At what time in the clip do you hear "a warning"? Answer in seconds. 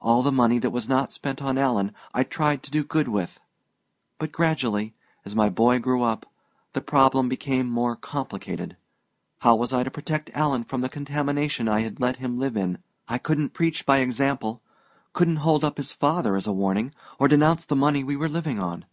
16.46-16.92